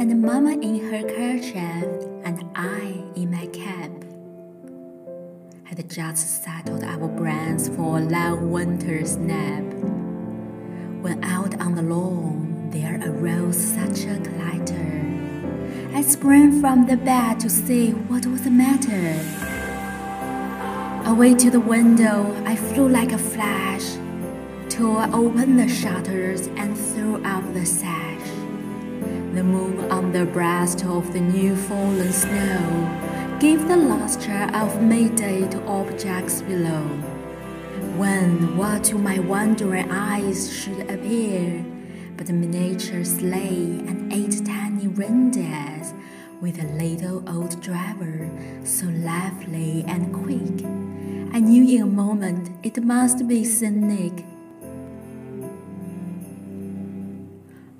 And 0.00 0.22
Mama 0.22 0.52
in 0.52 0.80
her 0.90 1.02
kerchief, 1.02 1.84
and 2.24 2.42
I 2.54 3.04
in 3.16 3.30
my 3.30 3.44
cap, 3.48 3.90
had 5.64 5.90
just 5.90 6.42
settled 6.42 6.82
our 6.82 7.06
brains 7.06 7.68
for 7.68 7.98
a 7.98 8.00
long 8.00 8.50
winter's 8.50 9.18
nap. 9.18 9.62
When 11.02 11.22
out 11.22 11.60
on 11.60 11.74
the 11.74 11.82
lawn 11.82 12.70
there 12.70 12.98
arose 13.04 13.58
such 13.58 14.06
a 14.06 14.18
clatter, 14.20 15.04
I 15.94 16.00
sprang 16.00 16.62
from 16.62 16.86
the 16.86 16.96
bed 16.96 17.38
to 17.40 17.50
see 17.50 17.90
what 17.90 18.24
was 18.24 18.44
the 18.44 18.50
matter. 18.50 19.20
Away 21.10 21.34
to 21.34 21.50
the 21.50 21.60
window 21.60 22.34
I 22.46 22.56
flew 22.56 22.88
like 22.88 23.12
a 23.12 23.18
flash, 23.18 23.98
tore 24.70 25.04
open 25.14 25.58
the 25.58 25.68
shutters 25.68 26.46
and 26.56 26.74
threw 26.74 27.22
out 27.22 27.52
the 27.52 27.66
sash. 27.66 28.19
The 29.40 29.46
moon 29.46 29.90
on 29.90 30.12
the 30.12 30.26
breast 30.26 30.84
of 30.84 31.14
the 31.14 31.20
new 31.20 31.56
fallen 31.56 32.12
snow 32.12 33.38
gave 33.40 33.66
the 33.68 33.76
lustre 33.78 34.50
of 34.52 34.82
Mayday 34.82 35.48
to 35.48 35.64
objects 35.64 36.42
below 36.42 36.84
when 37.96 38.54
what 38.58 38.84
to 38.84 38.98
my 38.98 39.18
wondering 39.18 39.90
eyes 39.90 40.52
should 40.52 40.80
appear 40.90 41.64
but 42.18 42.28
a 42.28 42.34
miniature 42.34 43.02
sleigh 43.02 43.80
and 43.88 44.12
eight 44.12 44.44
tiny 44.44 44.88
reindeers 44.88 45.94
with 46.42 46.62
a 46.62 46.66
little 46.74 47.26
old 47.26 47.58
driver 47.62 48.28
so 48.64 48.88
lively 48.88 49.86
and 49.88 50.12
quick. 50.12 50.66
I 51.34 51.40
knew 51.40 51.64
in 51.64 51.82
a 51.84 51.86
moment 51.86 52.50
it 52.62 52.84
must 52.84 53.26
be 53.26 53.46
St. 53.46 53.74
Nick. 53.74 54.22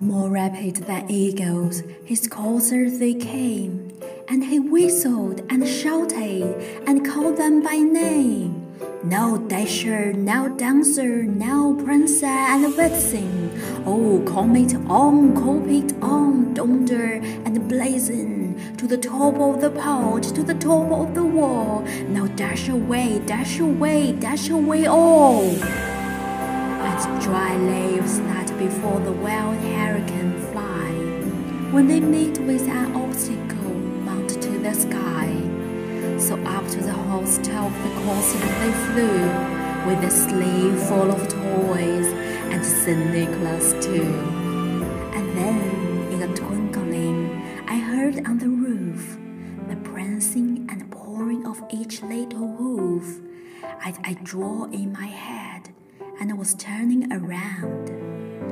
More 0.02 0.30
rapid 0.30 0.76
than 0.76 1.10
eagles, 1.10 1.82
his 2.06 2.26
coursers 2.26 2.98
they 3.00 3.12
came, 3.12 3.92
and 4.28 4.42
he 4.44 4.58
whistled 4.58 5.42
and 5.50 5.68
shouted 5.68 6.54
and 6.86 7.06
called 7.06 7.36
them 7.36 7.62
by 7.62 7.76
name. 7.76 8.66
Now 9.04 9.36
Dasher, 9.36 10.14
now 10.14 10.48
Dancer, 10.48 11.24
now 11.24 11.76
Prancer 11.84 12.24
and 12.24 12.74
Vixen. 12.74 13.50
Oh, 13.84 14.24
comet 14.26 14.74
on, 14.88 15.34
comet 15.34 15.92
on, 16.02 16.54
Donder 16.54 17.20
and 17.44 17.70
Blitzen 17.70 18.78
to 18.78 18.86
the 18.86 18.96
top 18.96 19.34
of 19.34 19.60
the 19.60 19.68
porch, 19.68 20.28
to 20.28 20.42
the 20.42 20.54
top 20.54 20.90
of 20.90 21.14
the 21.14 21.24
wall. 21.24 21.82
Now 22.08 22.26
dash 22.26 22.70
away, 22.70 23.18
dash 23.26 23.60
away, 23.60 24.12
dash 24.12 24.48
away 24.48 24.86
all. 24.86 25.44
As 26.82 27.04
dry 27.22 27.54
leaves 27.58 28.18
that 28.20 28.49
before 28.61 29.00
the 29.00 29.12
wild 29.12 29.56
hurricane 29.56 30.39
fly, 30.53 30.91
when 31.72 31.89
they 31.89 31.98
meet 31.98 32.39
with 32.41 32.69
an 32.69 32.94
obstacle, 32.94 33.72
mount 34.05 34.28
to 34.28 34.58
the 34.58 34.75
sky. 34.75 35.28
So 36.19 36.34
up 36.44 36.69
to 36.69 36.80
the 36.83 36.92
host 36.92 37.41
of 37.41 37.72
the 37.84 37.92
courser 38.02 38.39
they 38.61 38.73
flew, 38.84 39.20
with 39.89 40.05
a 40.05 40.11
sleigh 40.11 40.77
full 40.89 41.11
of 41.11 41.27
toys, 41.27 42.08
and 42.52 42.62
St. 42.62 43.07
Nicholas 43.14 43.73
too. 43.83 44.12
And 45.17 45.27
then, 45.39 46.13
in 46.13 46.20
a 46.30 46.34
twinkling, 46.34 47.42
I 47.67 47.77
heard 47.79 48.27
on 48.27 48.36
the 48.36 48.51
roof 48.51 49.17
the 49.70 49.77
prancing 49.77 50.67
and 50.70 50.90
pouring 50.90 51.46
of 51.46 51.63
each 51.70 52.02
little 52.02 52.57
hoof. 52.57 53.20
I, 53.64 53.95
I 54.05 54.13
draw 54.23 54.64
in 54.64 54.92
my 54.92 55.07
head, 55.07 55.70
and 56.20 56.39
was 56.39 56.52
turning 56.55 57.11
around. 57.11 58.20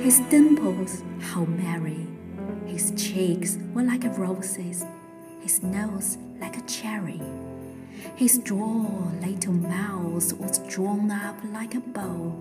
his 0.00 0.20
dimples, 0.30 1.02
how 1.20 1.44
merry. 1.44 2.06
His 2.66 2.92
cheeks 2.96 3.58
were 3.74 3.82
like 3.82 4.04
roses, 4.16 4.84
his 5.40 5.62
nose 5.62 6.16
like 6.40 6.56
a 6.56 6.62
cherry. 6.62 7.20
His 8.16 8.38
droll 8.38 9.12
little 9.20 9.52
mouth 9.52 10.32
was 10.32 10.58
drawn 10.60 11.10
up 11.10 11.36
like 11.52 11.74
a 11.74 11.80
bow, 11.80 12.34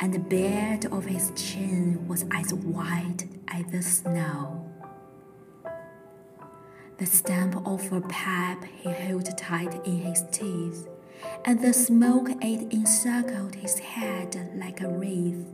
and 0.00 0.14
the 0.14 0.18
beard 0.18 0.86
of 0.86 1.04
his 1.04 1.30
chin 1.36 2.08
was 2.08 2.24
as 2.32 2.54
white 2.54 3.26
as 3.48 3.66
the 3.70 3.82
snow. 3.82 4.66
The 6.96 7.06
stump 7.06 7.66
of 7.66 7.92
a 7.92 8.00
pipe 8.00 8.64
he 8.64 8.88
held 8.88 9.36
tight 9.36 9.74
in 9.84 9.98
his 9.98 10.24
teeth, 10.32 10.88
and 11.44 11.60
the 11.60 11.74
smoke 11.74 12.30
it 12.40 12.72
encircled 12.72 13.56
his 13.56 13.78
head 13.78 14.52
like 14.56 14.80
a 14.80 14.88
wreath. 14.88 15.44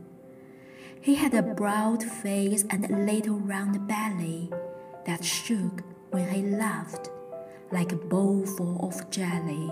He 1.01 1.15
had 1.15 1.33
a 1.33 1.41
broad 1.41 2.03
face 2.03 2.65
and 2.69 2.83
a 2.83 2.97
little 2.97 3.39
round 3.39 3.87
belly 3.87 4.51
that 5.05 5.23
shook 5.23 5.81
when 6.11 6.27
he 6.29 6.41
laughed 6.41 7.09
like 7.71 7.93
a 7.93 7.95
bowl 7.95 8.45
full 8.45 8.85
of 8.85 9.09
jelly. 9.09 9.71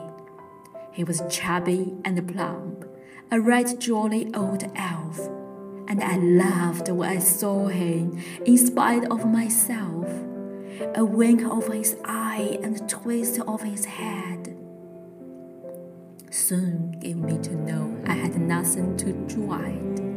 He 0.94 1.04
was 1.04 1.22
chubby 1.30 1.94
and 2.06 2.26
plump, 2.34 2.86
a 3.30 3.42
right 3.42 3.78
jolly 3.78 4.32
old 4.34 4.64
elf, 4.78 5.20
and 5.90 6.02
I 6.02 6.16
laughed 6.18 6.88
when 6.90 7.10
I 7.10 7.20
saw 7.20 7.68
him 7.68 8.24
in 8.46 8.58
spite 8.58 9.04
of 9.12 9.26
myself. 9.26 10.08
A 10.96 11.04
wink 11.04 11.44
of 11.44 11.68
his 11.68 11.98
eye 12.06 12.58
and 12.64 12.78
a 12.78 12.88
twist 12.88 13.42
of 13.42 13.64
his 13.64 13.84
head 13.84 14.56
soon 16.30 16.92
gave 17.02 17.18
me 17.18 17.38
to 17.40 17.56
know 17.56 17.98
I 18.06 18.14
had 18.14 18.40
nothing 18.40 18.96
to 18.98 19.12
dread. 19.28 20.17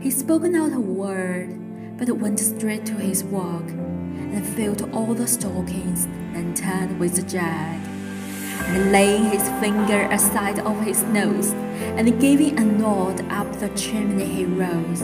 He 0.00 0.12
spoke 0.12 0.42
not 0.42 0.72
a 0.72 0.80
word, 0.80 1.58
but 1.98 2.08
went 2.18 2.38
straight 2.38 2.86
to 2.86 2.94
his 2.94 3.24
work 3.24 3.68
and 3.68 4.46
filled 4.46 4.88
all 4.92 5.12
the 5.12 5.26
stockings 5.26 6.04
and 6.34 6.56
turned 6.56 7.00
with 7.00 7.18
a 7.18 7.22
jerk. 7.22 7.42
And 7.42 8.92
laying 8.92 9.24
his 9.24 9.48
finger 9.60 10.02
aside 10.12 10.60
of 10.60 10.80
his 10.84 11.02
nose, 11.04 11.50
and 11.96 12.20
giving 12.20 12.58
a 12.58 12.64
nod 12.64 13.20
up 13.30 13.52
the 13.58 13.70
chimney 13.70 14.24
he 14.24 14.44
rose. 14.44 15.02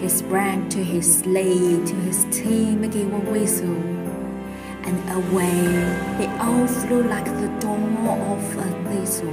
He 0.00 0.08
sprang 0.08 0.70
to 0.70 0.82
his 0.82 1.18
sleigh, 1.18 1.84
to 1.84 1.94
his 2.06 2.24
team 2.30 2.88
gave 2.90 3.12
a 3.12 3.18
whistle, 3.30 3.76
and 4.86 4.96
away 5.10 5.66
they 6.18 6.28
all 6.38 6.66
flew 6.66 7.02
like 7.02 7.26
the 7.26 7.48
dawn 7.60 7.96
of 8.06 8.56
a 8.56 8.68
thistle. 8.88 9.32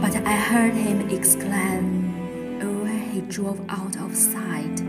But 0.00 0.16
I 0.26 0.32
heard 0.32 0.74
him 0.74 1.10
exclaim, 1.10 1.97
drove 3.28 3.60
out 3.68 3.96
of 3.96 4.16
sight. 4.16 4.82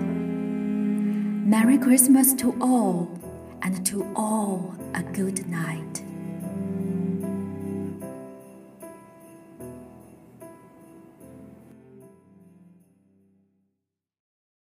Merry 1.50 1.78
Christmas 1.78 2.34
to 2.36 2.56
all, 2.62 3.10
and 3.62 3.86
to 3.86 4.06
all 4.16 4.76
a 4.96 5.04
good 5.04 5.48
night. 5.48 5.99